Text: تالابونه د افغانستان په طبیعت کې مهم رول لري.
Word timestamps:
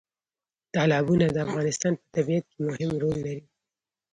تالابونه 0.73 1.25
د 1.31 1.35
افغانستان 1.47 1.93
په 1.99 2.05
طبیعت 2.15 2.45
کې 2.51 2.59
مهم 2.69 2.91
رول 3.01 3.17
لري. 3.27 3.43